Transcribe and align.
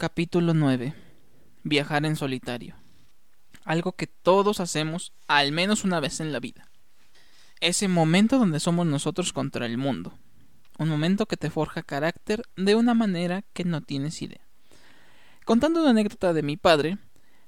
Capítulo 0.00 0.54
9. 0.54 0.94
Viajar 1.64 2.06
en 2.06 2.14
solitario. 2.14 2.76
Algo 3.64 3.90
que 3.90 4.06
todos 4.06 4.60
hacemos 4.60 5.12
al 5.26 5.50
menos 5.50 5.82
una 5.82 5.98
vez 5.98 6.20
en 6.20 6.32
la 6.32 6.38
vida. 6.38 6.68
Ese 7.58 7.88
momento 7.88 8.38
donde 8.38 8.60
somos 8.60 8.86
nosotros 8.86 9.32
contra 9.32 9.66
el 9.66 9.76
mundo. 9.76 10.12
Un 10.78 10.88
momento 10.88 11.26
que 11.26 11.36
te 11.36 11.50
forja 11.50 11.82
carácter 11.82 12.44
de 12.56 12.76
una 12.76 12.94
manera 12.94 13.42
que 13.52 13.64
no 13.64 13.80
tienes 13.80 14.22
idea. 14.22 14.46
Contando 15.44 15.80
una 15.80 15.90
anécdota 15.90 16.32
de 16.32 16.44
mi 16.44 16.56
padre, 16.56 16.98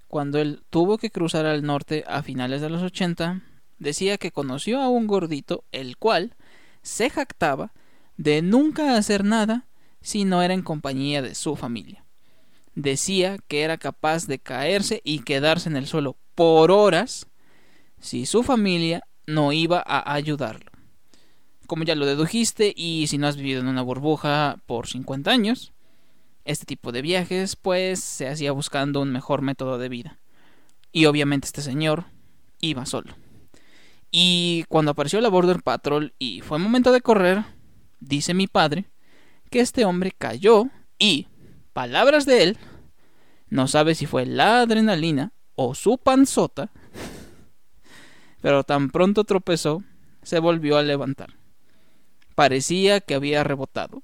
cuando 0.09 0.41
él 0.41 0.64
tuvo 0.71 0.98
que 0.98 1.12
cruzar 1.12 1.46
al 1.46 1.62
norte 1.62 2.03
a 2.09 2.25
finales 2.25 2.61
de 2.61 2.71
los 2.71 2.82
80, 2.82 3.43
decía 3.79 4.19
que 4.19 4.32
conoció 4.32 4.80
a 4.80 4.89
un 4.89 5.07
gordito, 5.07 5.62
el 5.71 5.98
cual 5.98 6.35
se 6.82 7.11
jactaba 7.11 7.73
de 8.17 8.43
nunca 8.43 8.96
hacer 8.96 9.25
nada 9.25 9.69
si 10.01 10.25
no 10.25 10.43
era 10.43 10.53
en 10.53 10.62
compañía 10.62 11.23
de 11.23 11.37
su 11.37 11.55
familia 11.55 12.05
decía 12.83 13.39
que 13.49 13.62
era 13.62 13.79
capaz 13.79 14.27
de 14.27 14.39
caerse 14.39 15.01
y 15.05 15.21
quedarse 15.21 15.69
en 15.69 15.77
el 15.77 15.87
suelo 15.87 16.16
por 16.34 16.71
horas 16.71 17.27
si 18.01 18.27
su 18.27 18.43
familia 18.43 19.02
no 19.27 19.52
iba 19.52 19.83
a 19.87 20.12
ayudarlo. 20.12 20.71
Como 21.66 21.85
ya 21.85 21.95
lo 21.95 22.07
dedujiste 22.07 22.73
y 22.74 23.07
si 23.07 23.19
no 23.19 23.27
has 23.27 23.37
vivido 23.37 23.61
en 23.61 23.69
una 23.69 23.83
burbuja 23.83 24.57
por 24.66 24.88
50 24.88 25.30
años, 25.30 25.73
este 26.45 26.66
tipo 26.66 26.91
de 26.91 27.02
viajes 27.02 27.57
pues 27.57 28.01
se 28.01 28.29
hacía 28.29 28.52
buscando 28.52 29.01
un 29.01 29.12
mejor 29.12 29.43
método 29.43 29.79
de 29.79 29.88
vida. 29.88 30.19
Y 30.93 31.05
obviamente 31.05 31.47
este 31.47 31.62
señor 31.62 32.07
iba 32.60 32.87
solo. 32.87 33.15
Y 34.10 34.65
cuando 34.69 34.91
apareció 34.91 35.21
la 35.21 35.29
Border 35.29 35.62
Patrol 35.62 36.15
y 36.19 36.41
fue 36.41 36.59
momento 36.59 36.91
de 36.91 37.01
correr, 37.01 37.45
dice 38.01 38.35
mi 38.35 38.49
padre 38.49 38.87
que 39.51 39.60
este 39.60 39.85
hombre 39.85 40.12
cayó 40.16 40.66
y, 40.99 41.29
palabras 41.73 42.27
de 42.27 42.43
él, 42.43 42.59
no 43.50 43.66
sabe 43.66 43.96
si 43.96 44.06
fue 44.06 44.27
la 44.27 44.62
adrenalina 44.62 45.32
o 45.56 45.74
su 45.74 45.98
panzota, 45.98 46.70
pero 48.40 48.65
tan 48.65 48.90
pronto 48.90 49.24
tropezó, 49.24 49.82
se 50.23 50.38
volvió 50.38 50.79
a 50.79 50.82
levantar. 50.82 51.34
Parecía 52.37 53.01
que 53.01 53.15
había 53.15 53.45
rebotado. 53.45 54.02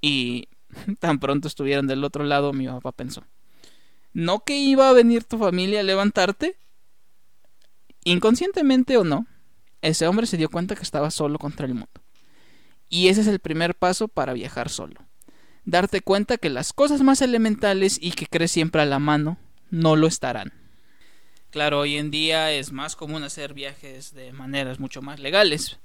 Y 0.00 0.48
tan 0.98 1.20
pronto 1.20 1.46
estuvieron 1.46 1.86
del 1.86 2.02
otro 2.02 2.24
lado, 2.24 2.52
mi 2.52 2.66
papá 2.66 2.92
pensó. 2.92 3.22
¿No 4.12 4.40
que 4.40 4.56
iba 4.56 4.88
a 4.88 4.94
venir 4.94 5.24
tu 5.24 5.38
familia 5.38 5.80
a 5.80 5.84
levantarte? 5.84 6.56
Inconscientemente 8.02 8.96
o 8.96 9.04
no, 9.04 9.26
ese 9.82 10.06
hombre 10.06 10.26
se 10.26 10.38
dio 10.38 10.48
cuenta 10.48 10.74
que 10.74 10.82
estaba 10.82 11.10
solo 11.10 11.38
contra 11.38 11.66
el 11.66 11.74
mundo. 11.74 12.00
Y 12.88 13.08
ese 13.08 13.20
es 13.20 13.26
el 13.28 13.38
primer 13.38 13.76
paso 13.76 14.08
para 14.08 14.32
viajar 14.32 14.68
solo 14.68 15.09
darte 15.70 16.00
cuenta 16.00 16.36
que 16.36 16.50
las 16.50 16.72
cosas 16.72 17.02
más 17.02 17.22
elementales 17.22 17.98
y 18.00 18.10
que 18.10 18.26
crees 18.26 18.50
siempre 18.50 18.82
a 18.82 18.86
la 18.86 18.98
mano 18.98 19.38
no 19.70 19.94
lo 19.94 20.06
estarán. 20.08 20.52
Claro, 21.50 21.80
hoy 21.80 21.96
en 21.96 22.10
día 22.10 22.52
es 22.52 22.72
más 22.72 22.96
común 22.96 23.22
hacer 23.22 23.54
viajes 23.54 24.12
de 24.12 24.32
maneras 24.32 24.80
mucho 24.80 25.00
más 25.00 25.20
legales. 25.20 25.78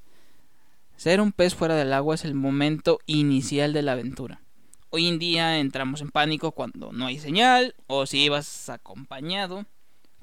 Ser 0.96 1.22
un 1.22 1.32
pez 1.32 1.56
fuera 1.56 1.76
del 1.76 1.94
agua 1.94 2.16
es 2.16 2.26
el 2.26 2.34
momento 2.34 3.00
inicial 3.06 3.74
de 3.74 3.82
la 3.84 3.94
aventura. 3.94 4.42
Hoy 4.90 5.08
en 5.08 5.20
día 5.20 5.60
entramos 5.60 6.02
en 6.02 6.10
pánico 6.10 6.52
cuando 6.52 6.92
no 6.92 7.06
hay 7.06 7.20
señal 7.20 7.76
o 7.88 8.06
si 8.06 8.24
ibas 8.24 8.70
acompañado, 8.70 9.66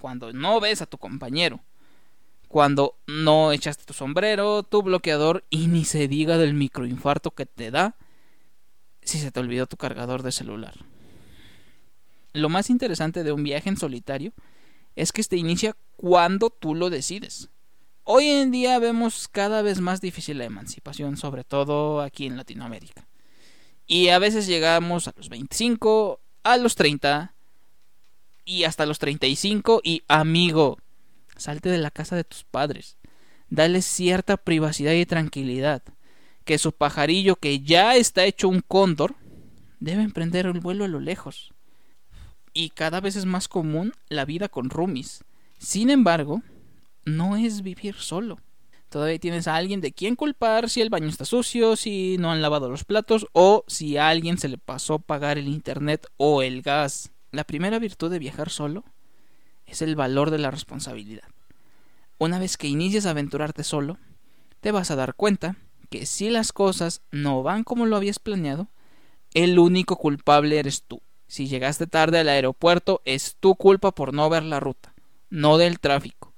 cuando 0.00 0.32
no 0.32 0.60
ves 0.60 0.82
a 0.82 0.86
tu 0.86 0.98
compañero, 0.98 1.60
cuando 2.48 2.96
no 3.06 3.52
echaste 3.52 3.84
tu 3.84 3.92
sombrero, 3.92 4.62
tu 4.62 4.82
bloqueador 4.82 5.44
y 5.50 5.68
ni 5.68 5.84
se 5.84 6.08
diga 6.08 6.38
del 6.38 6.54
microinfarto 6.54 7.32
que 7.32 7.46
te 7.46 7.70
da 7.70 7.94
si 9.02 9.18
se 9.18 9.30
te 9.30 9.40
olvidó 9.40 9.66
tu 9.66 9.76
cargador 9.76 10.22
de 10.22 10.32
celular. 10.32 10.74
Lo 12.32 12.48
más 12.48 12.70
interesante 12.70 13.24
de 13.24 13.32
un 13.32 13.42
viaje 13.42 13.68
en 13.68 13.76
solitario 13.76 14.32
es 14.96 15.12
que 15.12 15.20
este 15.20 15.36
inicia 15.36 15.76
cuando 15.96 16.50
tú 16.50 16.74
lo 16.74 16.90
decides. 16.90 17.48
Hoy 18.04 18.28
en 18.28 18.50
día 18.50 18.78
vemos 18.78 19.28
cada 19.28 19.62
vez 19.62 19.80
más 19.80 20.00
difícil 20.00 20.38
la 20.38 20.44
emancipación, 20.44 21.16
sobre 21.16 21.44
todo 21.44 22.00
aquí 22.00 22.26
en 22.26 22.36
Latinoamérica. 22.36 23.06
Y 23.86 24.08
a 24.08 24.18
veces 24.18 24.46
llegamos 24.46 25.08
a 25.08 25.14
los 25.16 25.28
25, 25.28 26.20
a 26.42 26.56
los 26.56 26.74
30 26.74 27.34
y 28.44 28.64
hasta 28.64 28.86
los 28.86 28.98
35 28.98 29.82
y 29.84 30.02
amigo, 30.08 30.78
salte 31.36 31.68
de 31.68 31.78
la 31.78 31.90
casa 31.90 32.16
de 32.16 32.24
tus 32.24 32.44
padres. 32.44 32.96
Dale 33.50 33.82
cierta 33.82 34.36
privacidad 34.36 34.92
y 34.92 35.06
tranquilidad 35.06 35.82
que 36.42 36.58
su 36.58 36.72
pajarillo, 36.72 37.36
que 37.36 37.60
ya 37.60 37.96
está 37.96 38.24
hecho 38.24 38.48
un 38.48 38.60
cóndor, 38.60 39.16
debe 39.80 40.02
emprender 40.02 40.46
el 40.46 40.60
vuelo 40.60 40.84
a 40.84 40.88
lo 40.88 41.00
lejos. 41.00 41.52
Y 42.52 42.70
cada 42.70 43.00
vez 43.00 43.16
es 43.16 43.24
más 43.24 43.48
común 43.48 43.92
la 44.08 44.24
vida 44.24 44.48
con 44.48 44.70
roomies. 44.70 45.24
Sin 45.58 45.90
embargo, 45.90 46.42
no 47.04 47.36
es 47.36 47.62
vivir 47.62 47.94
solo. 47.94 48.38
Todavía 48.88 49.18
tienes 49.18 49.48
a 49.48 49.56
alguien 49.56 49.80
de 49.80 49.92
quien 49.92 50.16
culpar 50.16 50.68
si 50.68 50.82
el 50.82 50.90
baño 50.90 51.08
está 51.08 51.24
sucio, 51.24 51.76
si 51.76 52.18
no 52.18 52.30
han 52.30 52.42
lavado 52.42 52.68
los 52.68 52.84
platos 52.84 53.26
o 53.32 53.64
si 53.66 53.96
a 53.96 54.08
alguien 54.10 54.36
se 54.36 54.48
le 54.48 54.58
pasó 54.58 54.98
pagar 54.98 55.38
el 55.38 55.48
internet 55.48 56.06
o 56.18 56.42
el 56.42 56.60
gas. 56.60 57.10
La 57.30 57.44
primera 57.44 57.78
virtud 57.78 58.10
de 58.10 58.18
viajar 58.18 58.50
solo 58.50 58.84
es 59.64 59.80
el 59.80 59.96
valor 59.96 60.30
de 60.30 60.38
la 60.38 60.50
responsabilidad. 60.50 61.24
Una 62.18 62.38
vez 62.38 62.58
que 62.58 62.68
inicies 62.68 63.06
a 63.06 63.10
aventurarte 63.10 63.64
solo, 63.64 63.96
te 64.60 64.72
vas 64.72 64.90
a 64.90 64.96
dar 64.96 65.14
cuenta 65.14 65.56
que 65.92 66.06
si 66.06 66.30
las 66.30 66.52
cosas 66.52 67.02
no 67.10 67.42
van 67.42 67.64
como 67.64 67.84
lo 67.84 67.96
habías 67.96 68.18
planeado, 68.18 68.68
el 69.34 69.58
único 69.58 69.96
culpable 69.96 70.58
eres 70.58 70.84
tú. 70.84 71.02
Si 71.28 71.48
llegaste 71.48 71.86
tarde 71.86 72.18
al 72.18 72.30
aeropuerto, 72.30 73.02
es 73.04 73.36
tu 73.38 73.56
culpa 73.56 73.92
por 73.92 74.14
no 74.14 74.30
ver 74.30 74.42
la 74.42 74.58
ruta, 74.58 74.94
no 75.28 75.58
del 75.58 75.80
tráfico. 75.80 76.32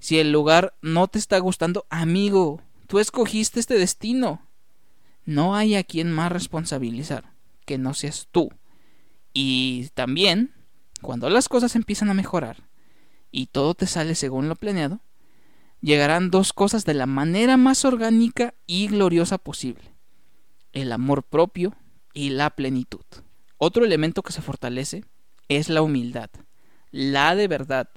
Si 0.00 0.18
el 0.18 0.32
lugar 0.32 0.74
no 0.82 1.06
te 1.06 1.20
está 1.20 1.38
gustando, 1.38 1.86
amigo, 1.88 2.62
tú 2.88 2.98
escogiste 2.98 3.60
este 3.60 3.74
destino. 3.74 4.42
No 5.24 5.54
hay 5.54 5.76
a 5.76 5.84
quien 5.84 6.10
más 6.10 6.32
responsabilizar 6.32 7.32
que 7.66 7.78
no 7.78 7.94
seas 7.94 8.26
tú. 8.32 8.50
Y 9.32 9.90
también, 9.94 10.52
cuando 11.00 11.30
las 11.30 11.48
cosas 11.48 11.76
empiezan 11.76 12.10
a 12.10 12.14
mejorar 12.14 12.64
y 13.30 13.46
todo 13.46 13.74
te 13.74 13.86
sale 13.86 14.16
según 14.16 14.48
lo 14.48 14.56
planeado, 14.56 14.98
llegarán 15.80 16.30
dos 16.30 16.52
cosas 16.52 16.84
de 16.84 16.94
la 16.94 17.06
manera 17.06 17.56
más 17.56 17.84
orgánica 17.84 18.54
y 18.66 18.88
gloriosa 18.88 19.38
posible. 19.38 19.94
El 20.72 20.92
amor 20.92 21.22
propio 21.22 21.74
y 22.14 22.30
la 22.30 22.50
plenitud. 22.50 23.04
Otro 23.58 23.84
elemento 23.84 24.22
que 24.22 24.32
se 24.32 24.42
fortalece 24.42 25.04
es 25.48 25.68
la 25.68 25.82
humildad, 25.82 26.30
la 26.90 27.34
de 27.34 27.48
verdad, 27.48 27.88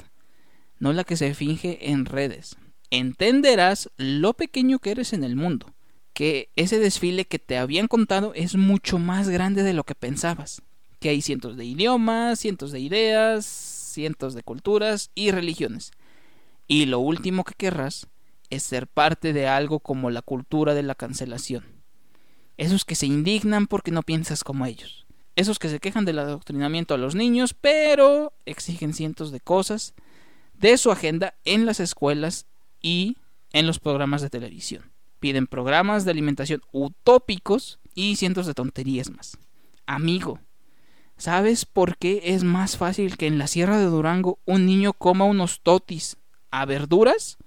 no 0.80 0.92
la 0.92 1.04
que 1.04 1.18
se 1.18 1.34
finge 1.34 1.92
en 1.92 2.06
redes. 2.06 2.58
Entenderás 2.90 3.90
lo 3.98 4.34
pequeño 4.34 4.80
que 4.80 4.92
eres 4.92 5.14
en 5.14 5.24
el 5.24 5.36
mundo, 5.36 5.74
que 6.14 6.50
ese 6.56 6.80
desfile 6.80 7.26
que 7.26 7.40
te 7.40 7.58
habían 7.58 7.88
contado 7.88 8.34
es 8.36 8.56
mucho 8.56 9.00
más 9.00 9.30
grande 9.30 9.64
de 9.64 9.74
lo 9.74 9.84
que 9.84 9.96
pensabas, 9.96 10.62
que 11.00 11.10
hay 11.10 11.22
cientos 11.22 11.58
de 11.58 11.66
idiomas, 11.66 12.40
cientos 12.40 12.72
de 12.72 12.80
ideas, 12.80 13.46
cientos 13.46 14.34
de 14.34 14.44
culturas 14.44 15.12
y 15.16 15.32
religiones 15.32 15.92
y 16.68 16.86
lo 16.86 17.00
último 17.00 17.44
que 17.44 17.56
querrás 17.56 18.08
es 18.50 18.64
ser 18.64 18.88
parte 18.88 19.34
de 19.34 19.48
algo 19.48 19.80
como 19.80 20.10
la 20.10 20.22
cultura 20.22 20.74
de 20.74 20.84
la 20.84 20.96
cancelación. 20.96 21.66
Esos 22.58 22.86
que 22.86 22.96
se 22.96 23.08
indignan 23.08 23.68
porque 23.68 23.92
no 23.92 24.04
piensas 24.04 24.44
como 24.44 24.66
ellos. 24.66 25.06
Esos 25.36 25.58
que 25.58 25.70
se 25.70 25.80
quejan 25.80 26.06
del 26.06 26.20
adoctrinamiento 26.20 26.94
a 26.94 27.00
los 27.00 27.16
niños, 27.16 27.56
pero 27.56 28.34
exigen 28.46 28.94
cientos 28.94 29.32
de 29.32 29.40
cosas 29.40 29.94
de 30.54 30.78
su 30.78 30.92
agenda 30.92 31.34
en 31.46 31.66
las 31.66 31.80
escuelas 31.80 32.46
y 32.80 33.18
en 33.52 33.66
los 33.66 33.80
programas 33.80 34.22
de 34.22 34.30
televisión. 34.30 34.92
Piden 35.20 35.48
programas 35.48 36.06
de 36.06 36.12
alimentación 36.12 36.62
utópicos 36.72 37.80
y 37.96 38.18
cientos 38.18 38.46
de 38.46 38.54
tonterías 38.54 39.10
más. 39.10 39.38
Amigo, 39.88 40.40
¿sabes 41.18 41.66
por 41.66 41.98
qué 41.98 42.22
es 42.26 42.44
más 42.44 42.78
fácil 42.78 43.18
que 43.18 43.28
en 43.28 43.40
la 43.40 43.48
Sierra 43.48 43.80
de 43.80 43.86
Durango 43.86 44.40
un 44.46 44.66
niño 44.66 44.94
coma 44.94 45.26
unos 45.26 45.62
totis 45.62 46.18
a 46.54 46.66
verduras, 46.66 47.38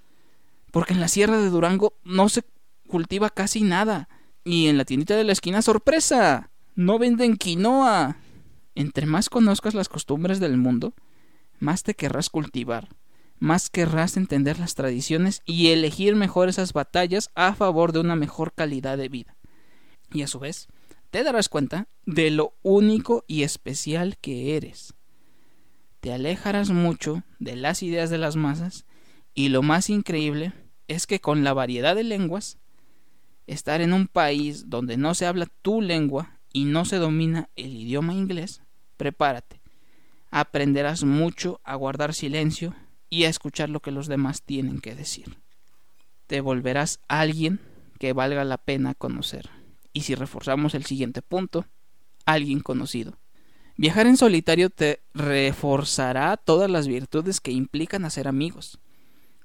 porque 0.73 0.93
en 0.93 1.01
la 1.01 1.07
sierra 1.07 1.39
de 1.39 1.49
Durango 1.49 1.95
no 2.05 2.29
se 2.29 2.43
cultiva 2.89 3.31
casi 3.31 3.63
nada. 3.63 4.09
Y 4.45 4.67
en 4.67 4.77
la 4.77 4.85
tiendita 4.85 5.17
de 5.17 5.23
la 5.23 5.33
esquina, 5.33 5.63
sorpresa, 5.63 6.51
no 6.75 6.99
venden 6.99 7.37
quinoa. 7.37 8.17
Entre 8.75 9.07
más 9.07 9.31
conozcas 9.31 9.75
las 9.75 9.89
costumbres 9.89 10.41
del 10.41 10.57
mundo, 10.57 10.93
más 11.61 11.85
te 11.85 11.95
querrás 11.95 12.31
cultivar, 12.31 12.89
más 13.39 13.71
querrás 13.71 14.17
entender 14.17 14.59
las 14.59 14.75
tradiciones 14.75 15.41
y 15.47 15.69
elegir 15.69 16.17
mejor 16.17 16.49
esas 16.49 16.73
batallas 16.73 17.31
a 17.37 17.55
favor 17.55 17.93
de 17.93 18.01
una 18.01 18.17
mejor 18.17 18.53
calidad 18.53 18.99
de 18.99 19.09
vida. 19.09 19.37
Y 20.13 20.23
a 20.23 20.27
su 20.27 20.41
vez, 20.41 20.67
te 21.11 21.23
darás 21.23 21.49
cuenta 21.49 21.87
de 22.05 22.31
lo 22.31 22.55
único 22.63 23.25
y 23.29 23.45
especial 23.45 24.19
que 24.19 24.57
eres. 24.57 24.95
Te 26.01 26.13
alejarás 26.13 26.71
mucho 26.71 27.23
de 27.39 27.55
las 27.55 27.83
ideas 27.85 28.11
de 28.11 28.19
las 28.19 28.35
masas 28.35 28.85
y 29.37 29.51
lo 29.51 29.63
más 29.63 29.89
increíble 29.91 30.53
es 30.89 31.07
que 31.07 31.21
con 31.21 31.45
la 31.45 31.53
variedad 31.53 31.95
de 31.95 32.03
lenguas, 32.03 32.59
estar 33.47 33.81
en 33.81 33.93
un 33.93 34.09
país 34.09 34.69
donde 34.69 34.97
no 34.97 35.15
se 35.15 35.27
habla 35.27 35.47
tu 35.63 35.81
lengua 35.81 36.41
y 36.53 36.65
no 36.65 36.85
se 36.85 36.97
domina 36.97 37.49
el 37.55 37.77
idioma 37.77 38.15
inglés 38.15 38.63
prepárate. 38.97 39.61
Aprenderás 40.31 41.05
mucho 41.05 41.61
a 41.65 41.75
guardar 41.77 42.15
silencio 42.15 42.75
y 43.09 43.25
a 43.25 43.29
escuchar 43.29 43.71
lo 43.71 43.81
que 43.81 43.91
los 43.91 44.07
demás 44.09 44.43
tienen 44.43 44.81
que 44.81 44.95
decir. 44.95 45.37
Te 46.27 46.41
volverás 46.41 47.01
alguien 47.09 47.61
que 47.99 48.13
valga 48.13 48.45
la 48.45 48.59
pena 48.59 48.95
conocer. 48.95 49.49
Y 49.93 50.03
si 50.03 50.15
reforzamos 50.15 50.75
el 50.75 50.85
siguiente 50.85 51.23
punto, 51.23 51.67
alguien 52.25 52.61
conocido. 52.61 53.19
Viajar 53.77 54.07
en 54.07 54.17
solitario 54.17 54.71
te 54.71 55.03
reforzará 55.15 56.37
todas 56.37 56.71
las 56.71 56.89
virtudes 56.89 57.41
que 57.41 57.53
implican 57.53 58.05
hacer 58.05 58.27
amigos. 58.27 58.81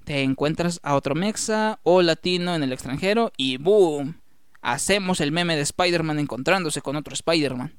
Te 0.04 0.22
encuentras 0.22 0.80
a 0.82 0.96
otro 0.96 1.14
mexa 1.14 1.78
o 1.84 2.02
latino 2.02 2.54
en 2.54 2.62
el 2.62 2.72
extranjero 2.72 3.32
y 3.36 3.56
¡boom! 3.56 4.20
Hacemos 4.60 5.20
el 5.20 5.32
meme 5.32 5.56
de 5.56 5.62
Spider-Man 5.62 6.18
encontrándose 6.18 6.82
con 6.82 6.96
otro 6.96 7.14
Spider-Man. 7.14 7.74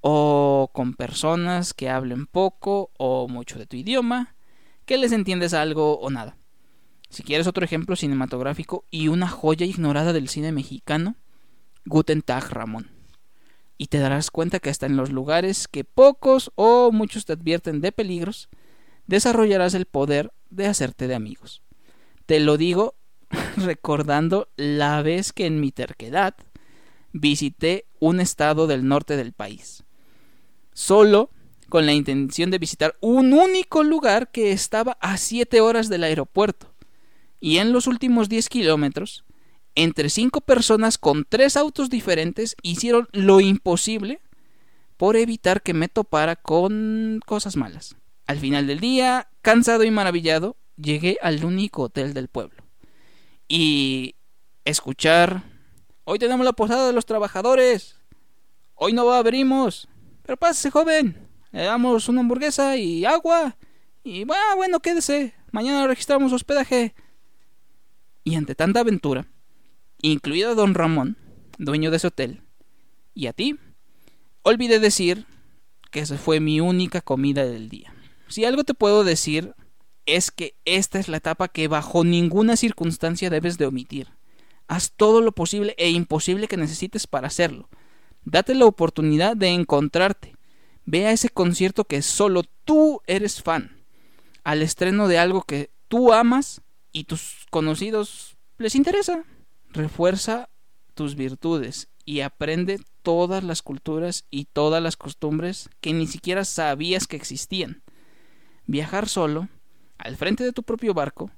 O 0.00 0.70
con 0.72 0.94
personas 0.94 1.72
que 1.72 1.88
hablen 1.88 2.26
poco 2.26 2.90
o 2.96 3.28
mucho 3.28 3.58
de 3.58 3.66
tu 3.66 3.76
idioma, 3.76 4.34
que 4.84 4.98
les 4.98 5.12
entiendes 5.12 5.54
algo 5.54 5.98
o 5.98 6.10
nada. 6.10 6.36
Si 7.10 7.22
quieres 7.22 7.46
otro 7.46 7.64
ejemplo 7.64 7.96
cinematográfico 7.96 8.84
y 8.90 9.08
una 9.08 9.28
joya 9.28 9.66
ignorada 9.66 10.12
del 10.12 10.28
cine 10.28 10.52
mexicano, 10.52 11.16
Guten 11.84 12.22
Tag 12.22 12.50
Ramón. 12.50 12.90
Y 13.78 13.86
te 13.86 13.98
darás 13.98 14.30
cuenta 14.30 14.58
que 14.58 14.70
hasta 14.70 14.86
en 14.86 14.96
los 14.96 15.10
lugares 15.10 15.68
que 15.68 15.84
pocos 15.84 16.50
o 16.56 16.90
muchos 16.92 17.24
te 17.24 17.34
advierten 17.34 17.80
de 17.80 17.92
peligros, 17.92 18.48
desarrollarás 19.06 19.74
el 19.74 19.86
poder 19.86 20.32
de 20.50 20.66
hacerte 20.66 21.08
de 21.08 21.14
amigos. 21.14 21.62
Te 22.26 22.40
lo 22.40 22.56
digo 22.56 22.94
recordando 23.56 24.48
la 24.56 25.02
vez 25.02 25.32
que 25.32 25.46
en 25.46 25.60
mi 25.60 25.72
terquedad 25.72 26.34
visité 27.12 27.86
un 27.98 28.20
estado 28.20 28.66
del 28.66 28.86
norte 28.86 29.16
del 29.16 29.32
país. 29.32 29.84
Solo 30.72 31.30
con 31.68 31.86
la 31.86 31.92
intención 31.92 32.50
de 32.50 32.58
visitar 32.58 32.96
un 33.00 33.32
único 33.32 33.82
lugar 33.82 34.30
que 34.30 34.52
estaba 34.52 34.96
a 35.00 35.16
siete 35.16 35.60
horas 35.60 35.88
del 35.88 36.04
aeropuerto. 36.04 36.72
Y 37.40 37.58
en 37.58 37.72
los 37.72 37.86
últimos 37.86 38.28
10 38.28 38.48
kilómetros, 38.48 39.24
entre 39.74 40.08
cinco 40.08 40.40
personas 40.40 40.96
con 40.96 41.26
tres 41.28 41.56
autos 41.56 41.90
diferentes 41.90 42.56
hicieron 42.62 43.08
lo 43.12 43.40
imposible 43.40 44.20
por 44.96 45.16
evitar 45.16 45.62
que 45.62 45.74
me 45.74 45.88
topara 45.88 46.36
con 46.36 47.20
cosas 47.26 47.56
malas. 47.56 47.96
Al 48.26 48.38
final 48.38 48.66
del 48.66 48.80
día, 48.80 49.28
cansado 49.40 49.84
y 49.84 49.90
maravillado, 49.90 50.56
llegué 50.76 51.16
al 51.22 51.44
único 51.44 51.82
hotel 51.82 52.12
del 52.12 52.28
pueblo. 52.28 52.62
Y 53.48 54.16
escuchar, 54.64 55.44
hoy 56.04 56.18
tenemos 56.18 56.44
la 56.44 56.52
posada 56.52 56.88
de 56.88 56.92
los 56.92 57.06
trabajadores, 57.06 57.96
hoy 58.74 58.92
no 58.92 59.10
abrimos, 59.12 59.88
pero 60.22 60.36
pásese 60.36 60.70
joven, 60.70 61.28
le 61.52 61.62
damos 61.62 62.08
una 62.08 62.20
hamburguesa 62.20 62.76
y 62.76 63.04
agua, 63.04 63.56
y 64.02 64.24
bueno, 64.24 64.42
bueno, 64.56 64.80
quédese, 64.80 65.34
mañana 65.52 65.86
registramos 65.86 66.32
hospedaje. 66.32 66.94
Y 68.24 68.34
ante 68.34 68.56
tanta 68.56 68.80
aventura, 68.80 69.28
incluido 70.02 70.50
a 70.50 70.54
don 70.54 70.74
Ramón, 70.74 71.16
dueño 71.58 71.92
de 71.92 71.98
ese 71.98 72.08
hotel, 72.08 72.42
y 73.14 73.28
a 73.28 73.32
ti, 73.32 73.56
olvidé 74.42 74.80
decir 74.80 75.26
que 75.92 76.00
esa 76.00 76.18
fue 76.18 76.40
mi 76.40 76.60
única 76.60 77.00
comida 77.00 77.46
del 77.46 77.68
día. 77.68 77.95
Si 78.28 78.44
algo 78.44 78.64
te 78.64 78.74
puedo 78.74 79.04
decir 79.04 79.54
es 80.06 80.30
que 80.30 80.54
esta 80.64 80.98
es 80.98 81.08
la 81.08 81.16
etapa 81.16 81.48
que 81.48 81.68
bajo 81.68 82.04
ninguna 82.04 82.56
circunstancia 82.56 83.28
debes 83.28 83.58
de 83.58 83.66
omitir. 83.66 84.08
Haz 84.68 84.92
todo 84.96 85.20
lo 85.20 85.32
posible 85.32 85.74
e 85.78 85.90
imposible 85.90 86.48
que 86.48 86.56
necesites 86.56 87.06
para 87.06 87.26
hacerlo. 87.26 87.68
Date 88.24 88.54
la 88.54 88.66
oportunidad 88.66 89.36
de 89.36 89.48
encontrarte. 89.48 90.36
Ve 90.84 91.06
a 91.06 91.12
ese 91.12 91.28
concierto 91.28 91.84
que 91.84 92.02
solo 92.02 92.42
tú 92.64 93.02
eres 93.06 93.42
fan. 93.42 93.84
Al 94.44 94.62
estreno 94.62 95.08
de 95.08 95.18
algo 95.18 95.42
que 95.42 95.70
tú 95.88 96.12
amas 96.12 96.62
y 96.92 97.04
tus 97.04 97.46
conocidos 97.50 98.36
les 98.58 98.74
interesa 98.74 99.24
refuerza 99.76 100.48
tus 100.94 101.14
virtudes 101.14 101.88
y 102.04 102.20
aprende 102.20 102.80
todas 103.02 103.44
las 103.44 103.62
culturas 103.62 104.24
y 104.30 104.46
todas 104.46 104.82
las 104.82 104.96
costumbres 104.96 105.68
que 105.80 105.92
ni 105.92 106.06
siquiera 106.06 106.44
sabías 106.44 107.06
que 107.06 107.16
existían. 107.16 107.82
Viajar 108.66 109.08
solo, 109.08 109.48
al 109.98 110.16
frente 110.16 110.42
de 110.42 110.52
tu 110.52 110.62
propio 110.62 110.92
barco, 110.92 111.30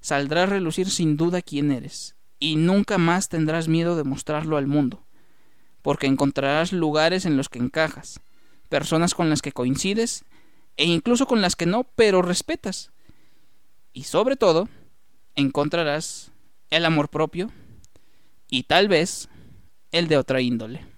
saldrá 0.00 0.44
a 0.44 0.46
relucir 0.46 0.88
sin 0.88 1.16
duda 1.16 1.42
quién 1.42 1.72
eres, 1.72 2.14
y 2.38 2.56
nunca 2.56 2.96
más 2.96 3.28
tendrás 3.28 3.66
miedo 3.66 3.96
de 3.96 4.04
mostrarlo 4.04 4.56
al 4.56 4.66
mundo, 4.66 5.04
porque 5.82 6.06
encontrarás 6.06 6.72
lugares 6.72 7.24
en 7.24 7.36
los 7.36 7.48
que 7.48 7.58
encajas, 7.58 8.20
personas 8.68 9.14
con 9.14 9.30
las 9.30 9.42
que 9.42 9.52
coincides, 9.52 10.24
e 10.76 10.84
incluso 10.84 11.26
con 11.26 11.40
las 11.40 11.56
que 11.56 11.66
no, 11.66 11.84
pero 11.96 12.22
respetas. 12.22 12.92
Y 13.92 14.04
sobre 14.04 14.36
todo, 14.36 14.68
encontrarás 15.34 16.30
el 16.70 16.84
amor 16.84 17.08
propio, 17.08 17.50
y 18.48 18.64
tal 18.64 18.86
vez 18.86 19.28
el 19.90 20.06
de 20.06 20.18
otra 20.18 20.40
índole. 20.40 20.95